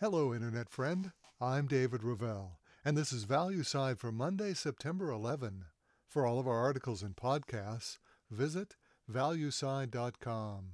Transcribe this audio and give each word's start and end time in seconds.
Hello, 0.00 0.32
Internet 0.32 0.70
friend. 0.70 1.10
I'm 1.40 1.66
David 1.66 2.04
Ravel, 2.04 2.60
and 2.84 2.96
this 2.96 3.12
is 3.12 3.24
Value 3.24 3.64
Side 3.64 3.98
for 3.98 4.12
Monday, 4.12 4.54
September 4.54 5.10
11. 5.10 5.64
For 6.06 6.24
all 6.24 6.38
of 6.38 6.46
our 6.46 6.58
articles 6.58 7.02
and 7.02 7.16
podcasts, 7.16 7.98
visit 8.30 8.76
valueside.com. 9.12 10.66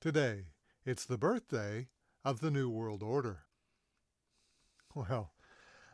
Today, 0.00 0.46
it's 0.84 1.04
the 1.04 1.16
birthday 1.16 1.86
of 2.24 2.40
the 2.40 2.50
New 2.50 2.68
World 2.68 3.04
Order. 3.04 3.42
Well, 4.96 5.30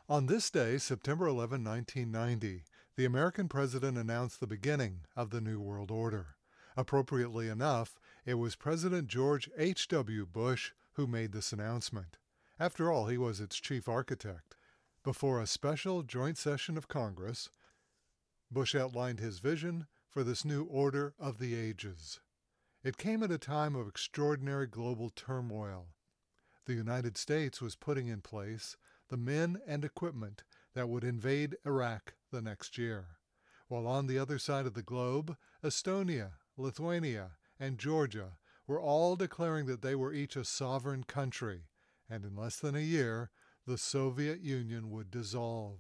on 0.09 0.25
this 0.25 0.48
day, 0.48 0.79
September 0.79 1.27
11, 1.27 1.62
1990, 1.62 2.64
the 2.96 3.04
American 3.04 3.48
president 3.48 3.98
announced 3.98 4.41
the 4.41 4.46
beginning 4.46 5.00
of 5.14 5.29
the 5.29 5.43
New 5.43 5.61
World 5.61 5.91
Order. 5.91 6.36
Appropriately 6.75 7.50
enough, 7.50 8.00
it 8.25 8.34
was 8.34 8.56
President 8.56 9.09
George 9.09 9.50
H.W. 9.59 10.25
Bush 10.25 10.72
who 10.95 11.06
made 11.06 11.32
this 11.32 11.52
announcement. 11.52 12.18
After 12.58 12.90
all, 12.90 13.07
he 13.07 13.18
was 13.18 13.40
its 13.40 13.57
chief 13.57 13.89
architect. 13.89 14.57
Before 15.03 15.40
a 15.40 15.46
special 15.46 16.03
joint 16.03 16.39
session 16.39 16.76
of 16.76 16.89
Congress, 16.89 17.50
Bush 18.50 18.75
outlined 18.75 19.20
his 19.20 19.39
vision 19.39 19.86
for 20.08 20.25
this 20.25 20.44
new 20.44 20.64
order 20.64 21.14
of 21.18 21.39
the 21.39 21.54
ages. 21.54 22.20
It 22.82 22.96
came 22.96 23.22
at 23.22 23.30
a 23.30 23.39
time 23.39 23.75
of 23.75 23.89
extraordinary 23.89 24.67
global 24.67 25.11
turmoil. 25.11 25.89
The 26.67 26.75
United 26.75 27.18
States 27.18 27.61
was 27.61 27.76
putting 27.76 28.06
in 28.06 28.20
place 28.20 28.76
the 29.08 29.17
men 29.17 29.61
and 29.67 29.84
equipment 29.84 30.45
that 30.75 30.89
would 30.89 31.04
invade 31.04 31.56
Iraq 31.67 32.14
the 32.31 32.41
next 32.41 32.78
year, 32.78 33.19
while 33.69 33.86
on 33.86 34.06
the 34.06 34.19
other 34.19 34.39
side 34.39 34.67
of 34.67 34.75
the 34.75 34.83
globe, 34.83 35.36
Estonia, 35.62 36.33
Lithuania, 36.56 37.33
and 37.58 37.78
Georgia 37.78 38.39
were 38.67 38.81
all 38.81 39.17
declaring 39.17 39.67
that 39.67 39.83
they 39.83 39.95
were 39.95 40.12
each 40.12 40.36
a 40.36 40.45
sovereign 40.45 41.05
country, 41.05 41.69
and 42.09 42.25
in 42.25 42.34
less 42.34 42.56
than 42.56 42.75
a 42.75 42.81
year 42.81 43.31
the 43.67 43.78
Soviet 43.78 44.41
Union 44.41 44.91
would 44.91 45.11
dissolve. 45.11 45.79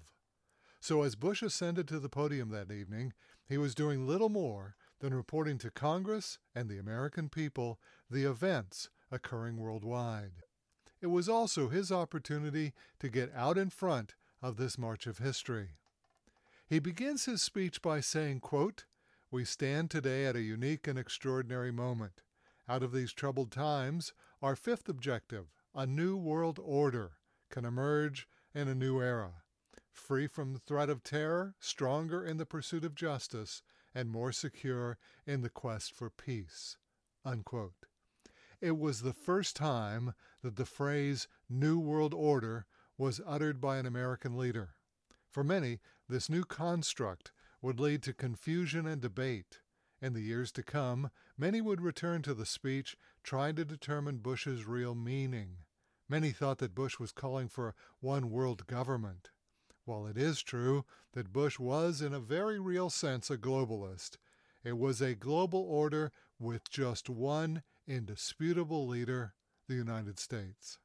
So 0.80 1.02
as 1.02 1.14
Bush 1.14 1.42
ascended 1.42 1.88
to 1.88 1.98
the 1.98 2.08
podium 2.08 2.50
that 2.50 2.70
evening, 2.70 3.14
he 3.46 3.56
was 3.56 3.74
doing 3.74 4.06
little 4.06 4.28
more 4.28 4.76
than 5.00 5.14
reporting 5.14 5.58
to 5.58 5.70
Congress 5.70 6.38
and 6.54 6.68
the 6.68 6.78
American 6.78 7.28
people 7.28 7.78
the 8.10 8.24
events 8.24 8.90
occurring 9.10 9.56
worldwide. 9.56 10.32
It 11.00 11.06
was 11.08 11.28
also 11.28 11.68
his 11.68 11.92
opportunity 11.92 12.72
to 13.00 13.08
get 13.08 13.30
out 13.34 13.58
in 13.58 13.70
front 13.70 14.14
of 14.42 14.56
this 14.56 14.78
march 14.78 15.06
of 15.06 15.18
history. 15.18 15.76
He 16.66 16.78
begins 16.78 17.26
his 17.26 17.42
speech 17.42 17.82
by 17.82 18.00
saying, 18.00 18.40
quote, 18.40 18.86
we 19.30 19.44
stand 19.44 19.90
today 19.90 20.26
at 20.26 20.36
a 20.36 20.42
unique 20.42 20.86
and 20.86 20.98
extraordinary 20.98 21.70
moment. 21.70 22.22
Out 22.68 22.82
of 22.82 22.92
these 22.92 23.12
troubled 23.12 23.50
times, 23.50 24.14
our 24.40 24.56
fifth 24.56 24.88
objective, 24.88 25.46
a 25.74 25.86
new 25.86 26.16
world 26.16 26.58
order, 26.62 27.12
can 27.50 27.64
emerge 27.64 28.26
in 28.54 28.68
a 28.68 28.74
new 28.74 29.00
era. 29.00 29.42
Free 29.92 30.26
from 30.26 30.52
the 30.52 30.58
threat 30.58 30.88
of 30.88 31.02
terror, 31.02 31.54
stronger 31.60 32.24
in 32.24 32.38
the 32.38 32.46
pursuit 32.46 32.84
of 32.84 32.94
justice, 32.94 33.62
and 33.94 34.10
more 34.10 34.32
secure 34.32 34.98
in 35.26 35.42
the 35.42 35.50
quest 35.50 35.94
for 35.94 36.10
peace. 36.10 36.76
Unquote. 37.24 37.86
It 38.60 38.78
was 38.78 39.02
the 39.02 39.12
first 39.12 39.56
time 39.56 40.14
that 40.42 40.56
the 40.56 40.64
phrase 40.64 41.28
New 41.50 41.78
World 41.78 42.14
Order 42.14 42.66
was 42.96 43.20
uttered 43.26 43.60
by 43.60 43.76
an 43.76 43.86
American 43.86 44.38
leader. 44.38 44.74
For 45.30 45.44
many, 45.44 45.80
this 46.08 46.30
new 46.30 46.44
construct 46.44 47.30
would 47.60 47.78
lead 47.78 48.02
to 48.04 48.14
confusion 48.14 48.86
and 48.86 49.00
debate. 49.00 49.60
In 50.00 50.12
the 50.12 50.20
years 50.20 50.52
to 50.52 50.62
come, 50.62 51.10
many 51.38 51.60
would 51.60 51.80
return 51.80 52.22
to 52.22 52.34
the 52.34 52.46
speech 52.46 52.96
trying 53.22 53.56
to 53.56 53.64
determine 53.64 54.18
Bush's 54.18 54.66
real 54.66 54.94
meaning. 54.94 55.58
Many 56.08 56.30
thought 56.30 56.58
that 56.58 56.74
Bush 56.74 56.98
was 56.98 57.12
calling 57.12 57.48
for 57.48 57.74
one 58.00 58.30
world 58.30 58.66
government. 58.66 59.30
While 59.84 60.06
it 60.06 60.16
is 60.16 60.42
true 60.42 60.84
that 61.12 61.32
Bush 61.32 61.58
was, 61.58 62.02
in 62.02 62.12
a 62.12 62.20
very 62.20 62.58
real 62.58 62.90
sense, 62.90 63.30
a 63.30 63.38
globalist, 63.38 64.16
it 64.62 64.78
was 64.78 65.00
a 65.00 65.14
global 65.14 65.60
order 65.60 66.12
with 66.38 66.70
just 66.70 67.08
one 67.08 67.62
indisputable 67.86 68.86
leader, 68.86 69.34
the 69.68 69.74
United 69.74 70.18
States. 70.18 70.78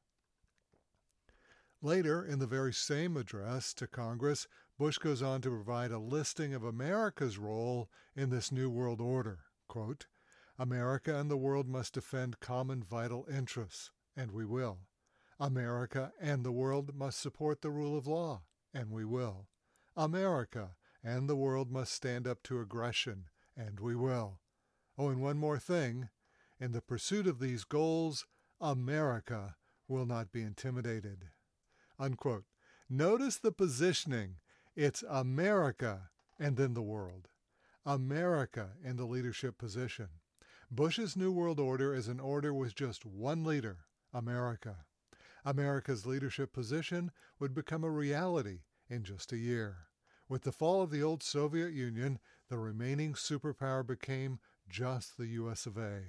Later, 1.82 2.22
in 2.22 2.38
the 2.38 2.46
very 2.46 2.74
same 2.74 3.16
address 3.16 3.72
to 3.74 3.86
Congress, 3.86 4.46
Bush 4.80 4.96
goes 4.96 5.20
on 5.20 5.42
to 5.42 5.50
provide 5.50 5.90
a 5.90 5.98
listing 5.98 6.54
of 6.54 6.64
America's 6.64 7.36
role 7.36 7.90
in 8.16 8.30
this 8.30 8.50
New 8.50 8.70
World 8.70 8.98
Order. 8.98 9.40
Quote, 9.68 10.06
America 10.58 11.14
and 11.14 11.30
the 11.30 11.36
world 11.36 11.68
must 11.68 11.92
defend 11.92 12.40
common 12.40 12.82
vital 12.82 13.26
interests, 13.30 13.90
and 14.16 14.32
we 14.32 14.46
will. 14.46 14.78
America 15.38 16.14
and 16.18 16.46
the 16.46 16.50
world 16.50 16.94
must 16.94 17.20
support 17.20 17.60
the 17.60 17.68
rule 17.68 17.94
of 17.94 18.06
law, 18.06 18.40
and 18.72 18.90
we 18.90 19.04
will. 19.04 19.48
America 19.98 20.76
and 21.04 21.28
the 21.28 21.36
world 21.36 21.70
must 21.70 21.92
stand 21.92 22.26
up 22.26 22.42
to 22.44 22.58
aggression, 22.58 23.26
and 23.54 23.80
we 23.80 23.94
will. 23.94 24.40
Oh, 24.96 25.10
and 25.10 25.20
one 25.20 25.36
more 25.36 25.58
thing. 25.58 26.08
In 26.58 26.72
the 26.72 26.80
pursuit 26.80 27.26
of 27.26 27.38
these 27.38 27.64
goals, 27.64 28.24
America 28.62 29.56
will 29.86 30.06
not 30.06 30.32
be 30.32 30.40
intimidated. 30.40 31.28
Unquote. 31.98 32.44
Notice 32.88 33.36
the 33.36 33.52
positioning. 33.52 34.36
It's 34.76 35.02
America 35.08 36.10
and 36.38 36.56
then 36.56 36.74
the 36.74 36.82
world. 36.82 37.28
America 37.84 38.70
in 38.84 38.96
the 38.96 39.04
leadership 39.04 39.58
position. 39.58 40.08
Bush's 40.70 41.16
New 41.16 41.32
World 41.32 41.58
Order 41.58 41.92
is 41.92 42.06
an 42.06 42.20
order 42.20 42.54
with 42.54 42.76
just 42.76 43.04
one 43.04 43.42
leader, 43.42 43.78
America. 44.14 44.84
America's 45.44 46.06
leadership 46.06 46.52
position 46.52 47.10
would 47.40 47.52
become 47.52 47.82
a 47.82 47.90
reality 47.90 48.60
in 48.88 49.02
just 49.02 49.32
a 49.32 49.38
year. 49.38 49.88
With 50.28 50.42
the 50.42 50.52
fall 50.52 50.82
of 50.82 50.90
the 50.90 51.02
old 51.02 51.24
Soviet 51.24 51.72
Union, 51.72 52.20
the 52.48 52.58
remaining 52.58 53.14
superpower 53.14 53.84
became 53.84 54.38
just 54.68 55.16
the 55.16 55.26
US 55.26 55.66
of 55.66 55.76
A. 55.76 56.02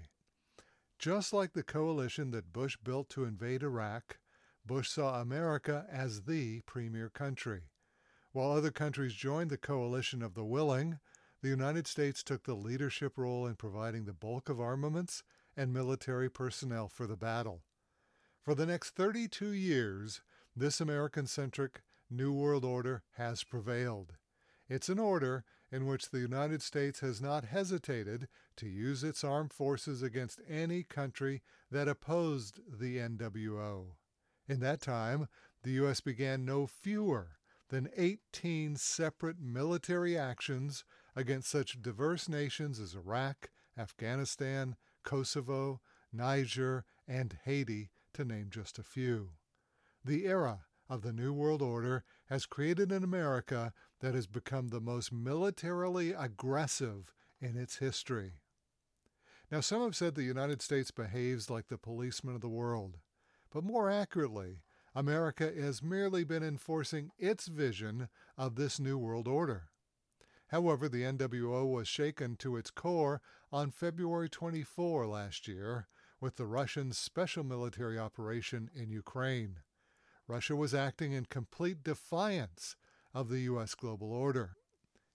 Just 1.00 1.34
like 1.34 1.54
the 1.54 1.64
coalition 1.64 2.30
that 2.30 2.54
Bush 2.54 2.78
built 2.78 3.10
to 3.10 3.24
invade 3.24 3.64
Iraq, 3.64 4.20
Bush 4.64 4.90
saw 4.90 5.20
America 5.20 5.88
as 5.92 6.24
the 6.24 6.62
premier 6.68 7.10
country. 7.10 7.72
While 8.34 8.54
other 8.54 8.72
countries 8.72 9.14
joined 9.14 9.50
the 9.50 9.58
coalition 9.58 10.22
of 10.22 10.36
the 10.36 10.46
willing, 10.46 11.00
the 11.42 11.50
United 11.50 11.86
States 11.86 12.24
took 12.24 12.44
the 12.44 12.54
leadership 12.54 13.18
role 13.18 13.46
in 13.46 13.56
providing 13.56 14.06
the 14.06 14.14
bulk 14.14 14.48
of 14.48 14.62
armaments 14.62 15.22
and 15.58 15.74
military 15.74 16.30
personnel 16.30 16.88
for 16.88 17.06
the 17.08 17.18
battle. 17.18 17.64
For 18.42 18.56
the 18.56 18.66
next 18.66 18.92
32 18.92 19.50
years, 19.50 20.22
this 20.56 20.80
American 20.80 21.28
centric 21.28 21.82
New 22.10 22.32
World 22.32 22.64
Order 22.64 23.04
has 23.18 23.44
prevailed. 23.44 24.14
It's 24.70 24.88
an 24.88 25.00
order 25.00 25.44
in 25.70 25.86
which 25.86 26.10
the 26.10 26.20
United 26.20 26.62
States 26.62 27.02
has 27.02 27.22
not 27.22 27.44
hesitated 27.44 28.30
to 28.56 28.70
use 28.70 29.04
its 29.04 29.26
armed 29.26 29.52
forces 29.52 30.02
against 30.02 30.40
any 30.48 30.84
country 30.84 31.42
that 31.70 31.90
opposed 31.90 32.62
the 32.66 32.98
NWO. 32.98 33.96
In 34.48 34.62
that 34.62 34.80
time, 34.80 35.28
the 35.64 35.72
U.S. 35.72 36.00
began 36.00 36.46
no 36.46 36.66
fewer 36.66 37.41
than 37.72 37.90
18 37.96 38.76
separate 38.76 39.40
military 39.40 40.18
actions 40.18 40.84
against 41.16 41.50
such 41.50 41.82
diverse 41.82 42.28
nations 42.28 42.82
as 42.82 42.96
Iraq, 42.96 43.50
Afghanistan, 43.78 44.76
Kosovo, 45.04 45.80
Niger, 46.12 46.84
and 47.08 47.38
Haiti, 47.46 47.90
to 48.14 48.26
name 48.26 48.48
just 48.50 48.78
a 48.78 48.84
few. 48.84 49.30
The 50.04 50.26
era 50.26 50.66
of 50.90 51.02
the 51.02 51.14
New 51.14 51.32
World 51.32 51.62
Order 51.62 52.04
has 52.26 52.46
created 52.46 52.92
an 52.92 53.06
America 53.06 53.72
that 54.02 54.14
has 54.16 54.28
become 54.28 54.68
the 54.68 54.82
most 54.82 55.14
militarily 55.14 56.12
aggressive 56.12 57.14
in 57.40 57.56
its 57.56 57.78
history. 57.78 58.34
Now, 59.50 59.62
some 59.62 59.82
have 59.82 59.96
said 59.96 60.16
the 60.16 60.24
United 60.24 60.62
States 60.62 60.92
behaves 60.92 61.50
like 61.50 61.70
the 61.70 61.78
policeman 61.78 62.36
of 62.36 62.42
the 62.42 62.50
world. 62.50 62.98
But 63.50 63.64
more 63.64 63.90
accurately, 63.90 64.64
America 64.94 65.52
has 65.58 65.82
merely 65.82 66.24
been 66.24 66.44
enforcing 66.44 67.12
its 67.18 67.48
vision 67.48 68.10
of 68.38 68.56
this 68.56 68.80
New 68.80 68.98
World 68.98 69.28
Order. 69.28 69.70
However, 70.48 70.90
the 70.90 71.04
NWO 71.04 71.70
was 71.70 71.88
shaken 71.88 72.36
to 72.38 72.58
its 72.58 72.72
core 72.72 73.22
on 73.54 73.72
February 73.72 74.28
24 74.28 75.08
last 75.08 75.48
year 75.48 75.88
with 76.20 76.36
the 76.36 76.46
Russian 76.46 76.92
special 76.92 77.44
military 77.44 77.98
operation 77.98 78.70
in 78.76 78.90
Ukraine. 78.90 79.60
Russia 80.28 80.56
was 80.56 80.74
acting 80.74 81.14
in 81.14 81.26
complete 81.26 81.84
defiance 81.84 82.76
of 83.14 83.30
the 83.30 83.40
U.S. 83.42 83.76
global 83.76 84.12
order. 84.12 84.58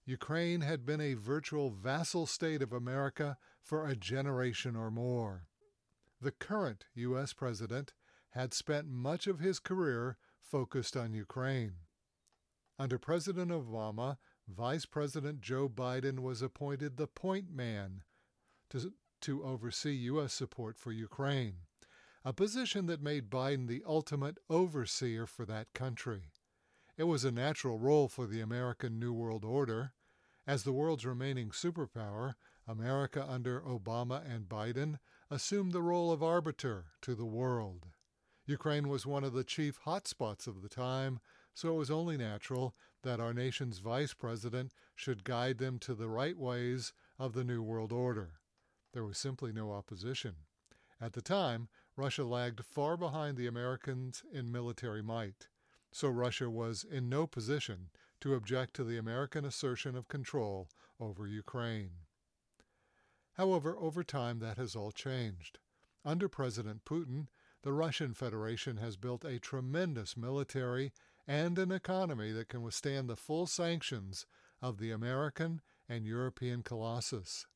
Ukraine 0.06 0.62
had 0.62 0.86
been 0.86 1.00
a 1.00 1.14
virtual 1.14 1.70
vassal 1.70 2.26
state 2.26 2.62
of 2.62 2.72
America 2.72 3.36
for 3.62 3.86
a 3.86 3.96
generation 3.96 4.74
or 4.74 4.90
more. 4.90 5.44
The 6.20 6.32
current 6.32 6.86
U.S. 6.94 7.32
president 7.32 7.92
had 8.36 8.52
spent 8.52 8.86
much 8.86 9.26
of 9.26 9.40
his 9.40 9.58
career 9.58 10.18
focused 10.42 10.94
on 10.94 11.14
Ukraine. 11.14 11.72
Under 12.78 12.98
President 12.98 13.50
Obama, 13.50 14.18
Vice 14.46 14.84
President 14.84 15.40
Joe 15.40 15.70
Biden 15.70 16.18
was 16.20 16.42
appointed 16.42 16.98
the 16.98 17.06
point 17.06 17.50
man 17.50 18.02
to, 18.68 18.92
to 19.22 19.42
oversee 19.42 19.94
U.S. 19.94 20.34
support 20.34 20.78
for 20.78 20.92
Ukraine. 20.92 21.60
a 22.26 22.34
position 22.34 22.84
that 22.84 23.00
made 23.00 23.30
Biden 23.30 23.68
the 23.68 23.82
ultimate 23.86 24.36
overseer 24.50 25.26
for 25.26 25.46
that 25.46 25.72
country. 25.72 26.32
It 26.98 27.04
was 27.04 27.24
a 27.24 27.30
natural 27.30 27.78
role 27.78 28.06
for 28.06 28.26
the 28.26 28.42
American 28.42 29.00
New 29.00 29.14
World 29.14 29.46
Order. 29.46 29.94
As 30.46 30.64
the 30.64 30.74
world's 30.74 31.06
remaining 31.06 31.48
superpower, 31.48 32.34
America 32.68 33.24
under 33.26 33.62
Obama 33.62 34.22
and 34.30 34.46
Biden 34.46 34.98
assumed 35.30 35.72
the 35.72 35.82
role 35.82 36.12
of 36.12 36.22
arbiter 36.22 36.92
to 37.00 37.14
the 37.14 37.24
world. 37.24 37.86
Ukraine 38.46 38.88
was 38.88 39.04
one 39.04 39.24
of 39.24 39.32
the 39.32 39.44
chief 39.44 39.80
hotspots 39.84 40.46
of 40.46 40.62
the 40.62 40.68
time, 40.68 41.20
so 41.54 41.74
it 41.74 41.78
was 41.78 41.90
only 41.90 42.16
natural 42.16 42.74
that 43.02 43.20
our 43.20 43.34
nation's 43.34 43.78
vice 43.78 44.14
president 44.14 44.72
should 44.94 45.24
guide 45.24 45.58
them 45.58 45.78
to 45.80 45.94
the 45.94 46.08
right 46.08 46.38
ways 46.38 46.92
of 47.18 47.32
the 47.32 47.44
New 47.44 47.62
World 47.62 47.92
Order. 47.92 48.40
There 48.92 49.04
was 49.04 49.18
simply 49.18 49.52
no 49.52 49.72
opposition. 49.72 50.36
At 51.00 51.12
the 51.12 51.22
time, 51.22 51.68
Russia 51.96 52.24
lagged 52.24 52.64
far 52.64 52.96
behind 52.96 53.36
the 53.36 53.46
Americans 53.46 54.22
in 54.32 54.50
military 54.52 55.02
might 55.02 55.48
so 55.96 56.08
Russia 56.08 56.50
was 56.50 56.84
in 56.84 57.08
no 57.08 57.26
position 57.26 57.88
to 58.20 58.34
object 58.34 58.74
to 58.74 58.84
the 58.84 58.98
American 58.98 59.46
assertion 59.46 59.96
of 59.96 60.08
control 60.08 60.68
over 61.00 61.26
Ukraine. 61.26 61.90
However, 63.32 63.78
over 63.78 64.04
time 64.04 64.38
that 64.40 64.58
has 64.58 64.76
all 64.76 64.92
changed. 64.92 65.58
Under 66.04 66.28
President 66.28 66.84
Putin, 66.84 67.28
the 67.62 67.72
Russian 67.72 68.14
Federation 68.14 68.76
has 68.76 68.96
built 68.96 69.24
a 69.24 69.38
tremendous 69.38 70.16
military 70.16 70.92
and 71.26 71.58
an 71.58 71.72
economy 71.72 72.32
that 72.32 72.48
can 72.48 72.62
withstand 72.62 73.08
the 73.08 73.16
full 73.16 73.46
sanctions 73.46 74.26
of 74.62 74.78
the 74.78 74.90
American 74.90 75.60
and 75.88 76.06
European 76.06 76.62
colossus. 76.62 77.46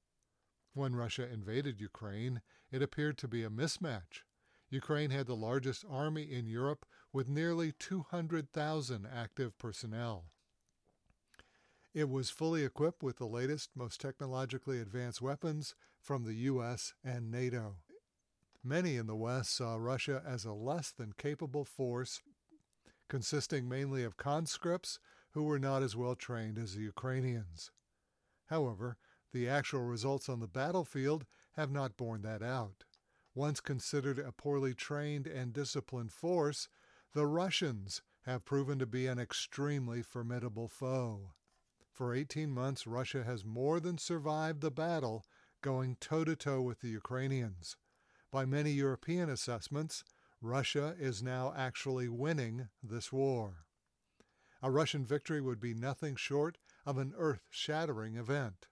When 0.74 0.94
Russia 0.94 1.28
invaded 1.28 1.80
Ukraine, 1.80 2.42
it 2.70 2.82
appeared 2.82 3.18
to 3.18 3.28
be 3.28 3.42
a 3.44 3.50
mismatch. 3.50 4.22
Ukraine 4.68 5.10
had 5.10 5.26
the 5.26 5.36
largest 5.36 5.84
army 5.88 6.22
in 6.22 6.46
Europe 6.46 6.86
with 7.12 7.28
nearly 7.28 7.72
200,000 7.72 9.06
active 9.06 9.58
personnel. 9.58 10.26
It 11.92 12.08
was 12.08 12.30
fully 12.30 12.64
equipped 12.64 13.02
with 13.02 13.16
the 13.16 13.26
latest, 13.26 13.70
most 13.74 14.00
technologically 14.00 14.80
advanced 14.80 15.20
weapons 15.20 15.74
from 16.00 16.22
the 16.22 16.34
U.S. 16.34 16.94
and 17.02 17.32
NATO. 17.32 17.76
Many 18.62 18.96
in 18.96 19.06
the 19.06 19.16
West 19.16 19.56
saw 19.56 19.76
Russia 19.76 20.22
as 20.26 20.44
a 20.44 20.52
less 20.52 20.90
than 20.92 21.14
capable 21.16 21.64
force, 21.64 22.20
consisting 23.08 23.68
mainly 23.68 24.04
of 24.04 24.18
conscripts 24.18 24.98
who 25.30 25.44
were 25.44 25.58
not 25.58 25.82
as 25.82 25.96
well 25.96 26.14
trained 26.14 26.58
as 26.58 26.74
the 26.74 26.82
Ukrainians. 26.82 27.70
However, 28.46 28.98
the 29.32 29.48
actual 29.48 29.84
results 29.84 30.28
on 30.28 30.40
the 30.40 30.46
battlefield 30.46 31.24
have 31.52 31.70
not 31.70 31.96
borne 31.96 32.20
that 32.22 32.42
out. 32.42 32.84
Once 33.34 33.60
considered 33.60 34.18
a 34.18 34.32
poorly 34.32 34.74
trained 34.74 35.26
and 35.26 35.52
disciplined 35.52 36.12
force, 36.12 36.68
the 37.14 37.26
Russians 37.26 38.02
have 38.26 38.44
proven 38.44 38.78
to 38.78 38.86
be 38.86 39.06
an 39.06 39.18
extremely 39.18 40.02
formidable 40.02 40.68
foe. 40.68 41.32
For 41.90 42.14
18 42.14 42.50
months, 42.50 42.86
Russia 42.86 43.24
has 43.24 43.44
more 43.44 43.80
than 43.80 43.98
survived 43.98 44.60
the 44.60 44.70
battle, 44.70 45.24
going 45.62 45.96
toe 46.00 46.24
to 46.24 46.36
toe 46.36 46.60
with 46.60 46.80
the 46.80 46.88
Ukrainians. 46.88 47.76
By 48.30 48.44
many 48.44 48.70
European 48.70 49.28
assessments, 49.28 50.04
Russia 50.40 50.94
is 50.98 51.22
now 51.22 51.52
actually 51.56 52.08
winning 52.08 52.68
this 52.82 53.12
war. 53.12 53.66
A 54.62 54.70
Russian 54.70 55.04
victory 55.04 55.40
would 55.40 55.60
be 55.60 55.74
nothing 55.74 56.16
short 56.16 56.58
of 56.86 56.96
an 56.96 57.12
earth 57.16 57.48
shattering 57.50 58.16
event. 58.16 58.68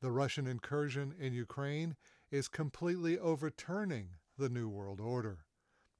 The 0.00 0.10
Russian 0.10 0.46
incursion 0.46 1.14
in 1.18 1.34
Ukraine 1.34 1.96
is 2.30 2.48
completely 2.48 3.18
overturning 3.18 4.10
the 4.38 4.48
New 4.48 4.68
World 4.68 5.00
Order. 5.00 5.44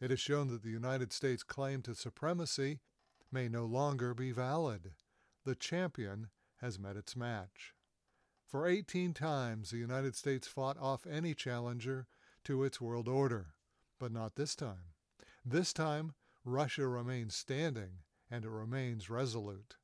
It 0.01 0.11
has 0.11 0.21
shown 0.21 0.49
that 0.49 0.63
the 0.63 0.71
United 0.71 1.13
States' 1.13 1.43
claim 1.43 1.83
to 1.83 1.95
supremacy 1.95 2.81
may 3.31 3.49
no 3.49 3.67
longer 3.67 4.15
be 4.15 4.33
valid. 4.33 4.93
The 5.45 5.55
champion 5.55 6.29
has 6.57 6.79
met 6.79 6.97
its 6.97 7.15
match. 7.15 7.75
For 8.47 8.67
18 8.67 9.15
times, 9.15 9.71
the 9.71 9.79
United 9.79 10.15
States 10.15 10.47
fought 10.47 10.79
off 10.79 11.07
any 11.07 11.35
challenger 11.35 12.07
to 12.45 12.65
its 12.65 12.81
world 12.81 13.09
order, 13.09 13.55
but 13.99 14.13
not 14.13 14.37
this 14.37 14.55
time. 14.55 14.93
This 15.45 15.73
time, 15.73 16.15
Russia 16.45 16.87
remains 16.87 17.35
standing 17.35 18.01
and 18.31 18.45
it 18.45 18.51
remains 18.51 19.11
resolute. 19.11 19.77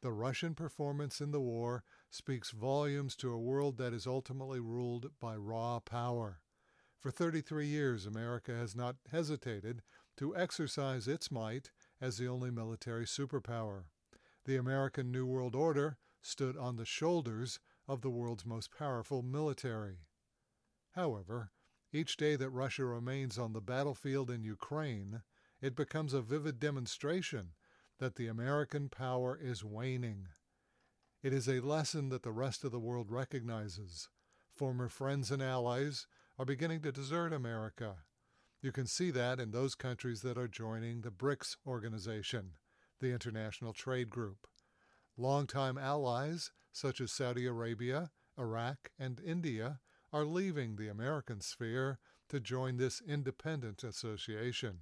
The 0.00 0.12
Russian 0.12 0.54
performance 0.54 1.20
in 1.20 1.32
the 1.32 1.40
war 1.40 1.82
speaks 2.10 2.50
volumes 2.52 3.16
to 3.16 3.32
a 3.32 3.38
world 3.38 3.78
that 3.78 3.92
is 3.92 4.06
ultimately 4.06 4.60
ruled 4.60 5.10
by 5.20 5.36
raw 5.36 5.80
power. 5.80 6.40
For 6.98 7.10
33 7.10 7.66
years, 7.66 8.06
America 8.06 8.54
has 8.54 8.76
not 8.76 8.96
hesitated 9.10 9.82
to 10.16 10.36
exercise 10.36 11.08
its 11.08 11.30
might 11.30 11.70
as 12.00 12.18
the 12.18 12.28
only 12.28 12.50
military 12.50 13.06
superpower. 13.06 13.84
The 14.44 14.56
American 14.56 15.10
New 15.10 15.26
World 15.26 15.54
Order 15.54 15.98
stood 16.22 16.56
on 16.56 16.76
the 16.76 16.84
shoulders 16.84 17.60
of 17.86 18.00
the 18.00 18.10
world's 18.10 18.46
most 18.46 18.70
powerful 18.76 19.22
military. 19.22 20.06
However, 20.92 21.52
each 21.92 22.16
day 22.16 22.36
that 22.36 22.50
Russia 22.50 22.84
remains 22.84 23.38
on 23.38 23.52
the 23.52 23.60
battlefield 23.60 24.30
in 24.30 24.42
Ukraine, 24.44 25.22
it 25.60 25.74
becomes 25.74 26.12
a 26.12 26.20
vivid 26.20 26.60
demonstration 26.60 27.52
that 27.98 28.16
the 28.16 28.26
American 28.26 28.88
power 28.88 29.38
is 29.40 29.64
waning. 29.64 30.28
It 31.22 31.32
is 31.32 31.48
a 31.48 31.60
lesson 31.60 32.10
that 32.10 32.22
the 32.22 32.30
rest 32.30 32.62
of 32.62 32.70
the 32.70 32.78
world 32.78 33.10
recognizes. 33.10 34.08
Former 34.54 34.88
friends 34.88 35.30
and 35.30 35.42
allies 35.42 36.06
are 36.38 36.44
beginning 36.44 36.82
to 36.82 36.92
desert 36.92 37.32
America. 37.32 37.96
You 38.60 38.70
can 38.72 38.86
see 38.86 39.10
that 39.12 39.40
in 39.40 39.50
those 39.50 39.74
countries 39.74 40.22
that 40.22 40.38
are 40.38 40.48
joining 40.48 41.00
the 41.00 41.10
BRICS 41.10 41.56
organization, 41.66 42.52
the 43.00 43.12
international 43.12 43.72
trade 43.72 44.10
group. 44.10 44.46
Longtime 45.16 45.78
allies, 45.78 46.52
such 46.72 47.00
as 47.00 47.10
Saudi 47.10 47.46
Arabia, 47.46 48.10
Iraq, 48.38 48.90
and 48.98 49.20
India, 49.20 49.80
are 50.12 50.24
leaving 50.24 50.76
the 50.76 50.88
American 50.88 51.40
sphere 51.40 51.98
to 52.28 52.40
join 52.40 52.76
this 52.76 53.02
independent 53.06 53.84
association. 53.84 54.80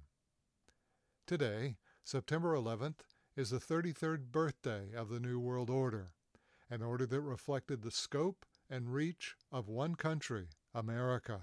Today, 1.25 1.77
September 2.03 2.53
11th, 2.55 2.99
is 3.35 3.49
the 3.49 3.59
33rd 3.59 4.31
birthday 4.31 4.93
of 4.95 5.09
the 5.09 5.19
New 5.19 5.39
World 5.39 5.69
Order, 5.69 6.11
an 6.69 6.81
order 6.81 7.05
that 7.05 7.21
reflected 7.21 7.81
the 7.81 7.91
scope 7.91 8.45
and 8.69 8.93
reach 8.93 9.35
of 9.51 9.67
one 9.67 9.95
country, 9.95 10.47
America. 10.73 11.41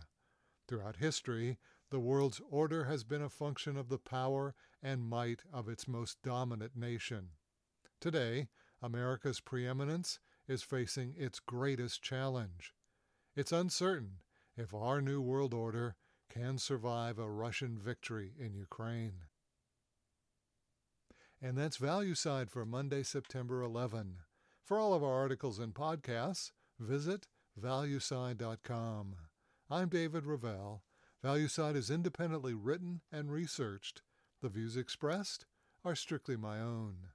Throughout 0.67 0.97
history, 0.97 1.59
the 1.91 2.01
world's 2.01 2.41
order 2.51 2.85
has 2.85 3.05
been 3.05 3.23
a 3.23 3.29
function 3.29 3.77
of 3.77 3.89
the 3.89 3.99
power 3.99 4.55
and 4.83 5.09
might 5.09 5.43
of 5.53 5.69
its 5.69 5.87
most 5.87 6.21
dominant 6.23 6.75
nation. 6.75 7.29
Today, 8.01 8.49
America's 8.83 9.41
preeminence 9.41 10.19
is 10.49 10.63
facing 10.63 11.15
its 11.17 11.39
greatest 11.39 12.03
challenge. 12.03 12.75
It's 13.37 13.53
uncertain 13.53 14.19
if 14.57 14.73
our 14.73 15.01
new 15.01 15.21
world 15.21 15.53
order 15.53 15.97
can 16.31 16.57
survive 16.57 17.19
a 17.19 17.29
Russian 17.29 17.77
victory 17.77 18.33
in 18.39 18.55
Ukraine. 18.55 19.25
And 21.43 21.59
that's 21.59 21.77
Value 21.77 22.15
Side 22.15 22.49
for 22.49 22.65
Monday, 22.65 23.03
September 23.03 23.61
11. 23.61 24.19
For 24.63 24.79
all 24.79 24.95
of 24.95 25.03
our 25.03 25.13
articles 25.13 25.59
and 25.59 25.75
podcasts, 25.75 26.53
visit 26.79 27.27
valueside.com. 27.61 29.17
I'm 29.69 29.89
David 29.89 30.27
Ravel. 30.27 30.83
ValueSide 31.25 31.75
is 31.75 31.91
independently 31.91 32.55
written 32.55 33.01
and 33.11 33.33
researched. 33.33 34.03
The 34.43 34.49
views 34.49 34.77
expressed 34.77 35.47
are 35.85 35.97
strictly 35.97 36.37
my 36.37 36.61
own. 36.61 37.09